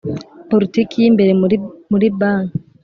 [0.51, 1.55] Politiki y imbere muri
[1.91, 2.57] muri banki